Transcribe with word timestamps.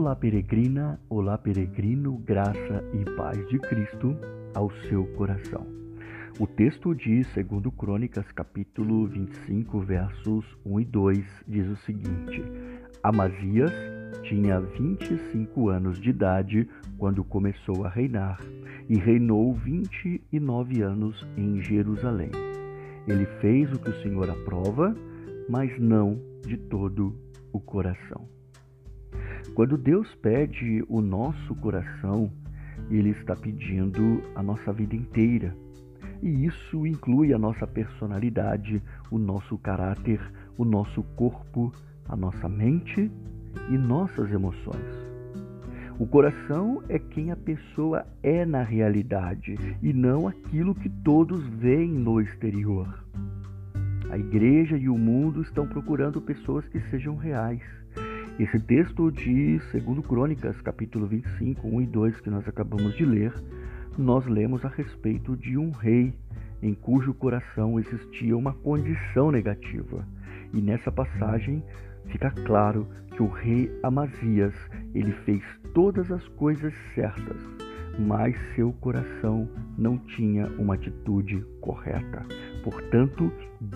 Olá, 0.00 0.16
peregrina, 0.16 0.98
olá, 1.10 1.36
peregrino, 1.36 2.16
graça 2.16 2.82
e 2.94 3.04
paz 3.16 3.36
de 3.50 3.58
Cristo 3.58 4.16
ao 4.54 4.70
seu 4.88 5.04
coração. 5.08 5.66
O 6.38 6.46
texto 6.46 6.94
de 6.94 7.22
2 7.22 7.74
Crônicas, 7.76 8.24
capítulo 8.32 9.06
25, 9.08 9.78
versos 9.80 10.46
1 10.64 10.80
e 10.80 10.84
2, 10.86 11.24
diz 11.46 11.68
o 11.68 11.76
seguinte: 11.84 12.42
Amazias 13.02 13.70
tinha 14.22 14.58
25 14.58 15.68
anos 15.68 16.00
de 16.00 16.08
idade 16.08 16.66
quando 16.96 17.22
começou 17.22 17.84
a 17.84 17.90
reinar 17.90 18.40
e 18.88 18.96
reinou 18.96 19.52
29 19.52 20.80
anos 20.80 21.28
em 21.36 21.60
Jerusalém. 21.60 22.30
Ele 23.06 23.26
fez 23.42 23.70
o 23.70 23.78
que 23.78 23.90
o 23.90 24.02
Senhor 24.02 24.30
aprova, 24.30 24.96
mas 25.46 25.78
não 25.78 26.18
de 26.46 26.56
todo 26.56 27.14
o 27.52 27.60
coração. 27.60 28.39
Quando 29.54 29.76
Deus 29.76 30.14
pede 30.16 30.84
o 30.88 31.00
nosso 31.00 31.54
coração, 31.56 32.30
Ele 32.90 33.10
está 33.10 33.34
pedindo 33.34 34.22
a 34.34 34.42
nossa 34.42 34.72
vida 34.72 34.94
inteira. 34.94 35.54
E 36.22 36.46
isso 36.46 36.86
inclui 36.86 37.32
a 37.32 37.38
nossa 37.38 37.66
personalidade, 37.66 38.82
o 39.10 39.18
nosso 39.18 39.56
caráter, 39.58 40.20
o 40.56 40.64
nosso 40.64 41.02
corpo, 41.16 41.72
a 42.08 42.16
nossa 42.16 42.48
mente 42.48 43.10
e 43.70 43.78
nossas 43.78 44.30
emoções. 44.30 45.10
O 45.98 46.06
coração 46.06 46.82
é 46.88 46.98
quem 46.98 47.30
a 47.30 47.36
pessoa 47.36 48.06
é 48.22 48.46
na 48.46 48.62
realidade 48.62 49.54
e 49.82 49.92
não 49.92 50.26
aquilo 50.26 50.74
que 50.74 50.88
todos 50.88 51.46
veem 51.58 51.90
no 51.90 52.20
exterior. 52.20 53.04
A 54.10 54.18
igreja 54.18 54.78
e 54.78 54.88
o 54.88 54.96
mundo 54.96 55.42
estão 55.42 55.66
procurando 55.66 56.20
pessoas 56.20 56.66
que 56.68 56.80
sejam 56.88 57.16
reais. 57.16 57.62
Esse 58.40 58.58
texto 58.58 59.12
de 59.12 59.60
2 59.70 60.06
Crônicas, 60.06 60.58
capítulo 60.62 61.06
25, 61.06 61.68
1 61.68 61.82
e 61.82 61.86
2, 61.86 62.20
que 62.22 62.30
nós 62.30 62.48
acabamos 62.48 62.96
de 62.96 63.04
ler, 63.04 63.34
nós 63.98 64.24
lemos 64.24 64.64
a 64.64 64.68
respeito 64.68 65.36
de 65.36 65.58
um 65.58 65.70
rei 65.70 66.14
em 66.62 66.72
cujo 66.72 67.12
coração 67.12 67.78
existia 67.78 68.34
uma 68.34 68.54
condição 68.54 69.30
negativa. 69.30 70.08
E 70.54 70.60
nessa 70.62 70.90
passagem 70.90 71.62
fica 72.06 72.30
claro 72.30 72.88
que 73.14 73.22
o 73.22 73.28
rei 73.28 73.70
Amazias, 73.82 74.54
ele 74.94 75.12
fez 75.26 75.42
todas 75.74 76.10
as 76.10 76.26
coisas 76.28 76.72
certas, 76.94 77.36
mas 77.98 78.34
seu 78.54 78.72
coração 78.72 79.50
não 79.76 79.98
tinha 79.98 80.46
uma 80.58 80.76
atitude 80.76 81.44
correta. 81.60 82.24
Portanto, 82.64 83.30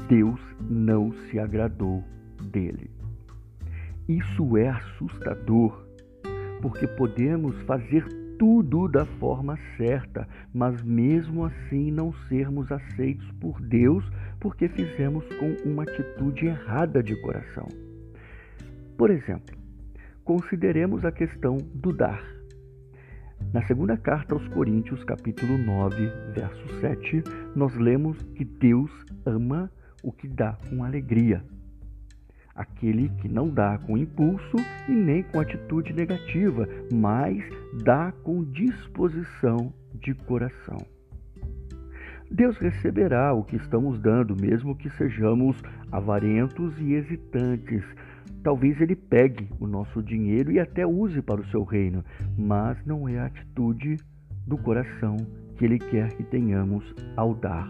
Deus 0.08 0.40
não 0.70 1.12
se 1.28 1.38
agradou 1.38 2.02
dele. 2.50 3.03
Isso 4.08 4.58
é 4.58 4.68
assustador, 4.68 5.82
porque 6.60 6.86
podemos 6.86 7.58
fazer 7.62 8.06
tudo 8.38 8.86
da 8.86 9.06
forma 9.06 9.58
certa, 9.78 10.28
mas 10.52 10.82
mesmo 10.82 11.46
assim 11.46 11.90
não 11.90 12.12
sermos 12.28 12.70
aceitos 12.70 13.26
por 13.40 13.58
Deus 13.62 14.04
porque 14.40 14.68
fizemos 14.68 15.24
com 15.38 15.56
uma 15.66 15.84
atitude 15.84 16.44
errada 16.44 17.02
de 17.02 17.16
coração. 17.22 17.66
Por 18.98 19.10
exemplo, 19.10 19.56
consideremos 20.22 21.02
a 21.06 21.10
questão 21.10 21.56
do 21.74 21.90
dar. 21.90 22.22
Na 23.54 23.66
segunda 23.66 23.96
carta 23.96 24.34
aos 24.34 24.46
Coríntios, 24.48 25.02
capítulo 25.04 25.56
9, 25.56 26.06
verso 26.34 26.80
7, 26.80 27.22
nós 27.56 27.74
lemos 27.74 28.20
que 28.34 28.44
Deus 28.44 28.90
ama 29.24 29.72
o 30.02 30.12
que 30.12 30.28
dá 30.28 30.58
com 30.68 30.84
alegria 30.84 31.42
aquele 32.54 33.08
que 33.20 33.28
não 33.28 33.48
dá 33.48 33.78
com 33.78 33.98
impulso 33.98 34.56
e 34.88 34.92
nem 34.92 35.22
com 35.22 35.40
atitude 35.40 35.92
negativa, 35.92 36.68
mas 36.92 37.42
dá 37.82 38.12
com 38.22 38.44
disposição 38.44 39.72
de 39.94 40.14
coração. 40.14 40.78
Deus 42.30 42.56
receberá 42.58 43.32
o 43.32 43.44
que 43.44 43.56
estamos 43.56 44.00
dando, 44.00 44.34
mesmo 44.40 44.74
que 44.74 44.90
sejamos 44.90 45.60
avarentos 45.92 46.74
e 46.80 46.94
hesitantes. 46.94 47.84
Talvez 48.42 48.80
Ele 48.80 48.96
pegue 48.96 49.48
o 49.60 49.66
nosso 49.66 50.02
dinheiro 50.02 50.50
e 50.50 50.58
até 50.58 50.86
use 50.86 51.22
para 51.22 51.40
o 51.40 51.46
seu 51.46 51.62
reino, 51.64 52.04
mas 52.36 52.76
não 52.84 53.08
é 53.08 53.18
a 53.18 53.26
atitude 53.26 53.98
do 54.46 54.58
coração 54.58 55.16
que 55.56 55.64
Ele 55.64 55.78
quer 55.78 56.12
que 56.16 56.24
tenhamos 56.24 56.84
ao 57.16 57.34
dar. 57.34 57.68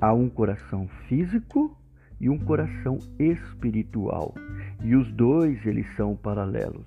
Há 0.00 0.12
um 0.12 0.28
coração 0.28 0.86
físico 1.08 1.76
e 2.20 2.28
um 2.28 2.38
coração 2.38 2.98
espiritual. 3.18 4.34
E 4.82 4.94
os 4.96 5.10
dois 5.12 5.64
eles 5.66 5.86
são 5.96 6.16
paralelos. 6.16 6.86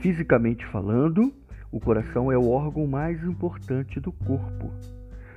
Fisicamente 0.00 0.64
falando, 0.66 1.32
o 1.70 1.80
coração 1.80 2.30
é 2.30 2.38
o 2.38 2.48
órgão 2.48 2.86
mais 2.86 3.22
importante 3.24 3.98
do 4.00 4.12
corpo. 4.12 4.70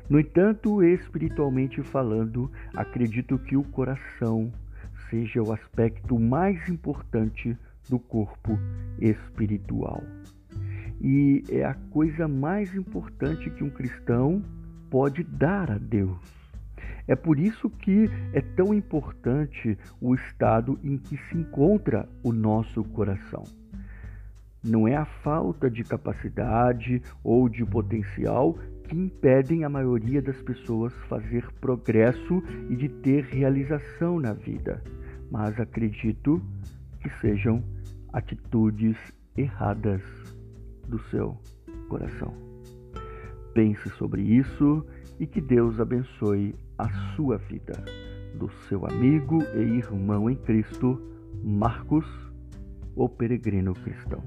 No 0.09 0.19
entanto, 0.19 0.83
espiritualmente 0.83 1.81
falando, 1.83 2.51
acredito 2.75 3.37
que 3.37 3.55
o 3.55 3.63
coração 3.63 4.51
seja 5.09 5.41
o 5.41 5.51
aspecto 5.51 6.19
mais 6.19 6.67
importante 6.67 7.57
do 7.89 7.99
corpo 7.99 8.57
espiritual. 8.99 10.03
E 11.01 11.43
é 11.49 11.63
a 11.63 11.73
coisa 11.73 12.27
mais 12.27 12.75
importante 12.75 13.49
que 13.49 13.63
um 13.63 13.69
cristão 13.69 14.41
pode 14.89 15.23
dar 15.23 15.71
a 15.71 15.77
Deus. 15.77 16.38
É 17.07 17.15
por 17.15 17.39
isso 17.39 17.69
que 17.69 18.09
é 18.33 18.41
tão 18.41 18.73
importante 18.73 19.77
o 20.01 20.13
estado 20.13 20.79
em 20.83 20.97
que 20.97 21.17
se 21.17 21.37
encontra 21.37 22.07
o 22.23 22.31
nosso 22.31 22.83
coração. 22.83 23.43
Não 24.63 24.87
é 24.87 24.95
a 24.95 25.05
falta 25.05 25.69
de 25.69 25.83
capacidade 25.83 27.01
ou 27.23 27.47
de 27.47 27.65
potencial 27.65 28.57
que 28.83 28.97
impedem 28.97 29.63
a 29.63 29.69
maioria 29.69 30.21
das 30.21 30.41
pessoas 30.41 30.93
fazer 31.07 31.45
progresso 31.61 32.43
e 32.69 32.75
de 32.75 32.89
ter 32.89 33.23
realização 33.23 34.19
na 34.19 34.33
vida, 34.33 34.83
mas 35.31 35.59
acredito 35.59 36.41
que 37.01 37.09
sejam 37.21 37.63
atitudes 38.11 38.97
erradas 39.37 40.01
do 40.87 40.99
seu 41.03 41.37
coração. 41.87 42.48
Pense 43.53 43.89
sobre 43.91 44.21
isso 44.21 44.85
e 45.19 45.27
que 45.27 45.41
Deus 45.41 45.79
abençoe 45.79 46.55
a 46.77 46.89
sua 47.15 47.37
vida. 47.37 47.83
Do 48.35 48.49
seu 48.67 48.85
amigo 48.85 49.39
e 49.55 49.77
irmão 49.77 50.29
em 50.29 50.35
Cristo, 50.35 51.01
Marcos, 51.43 52.05
o 52.95 53.09
peregrino 53.09 53.73
cristão. 53.73 54.23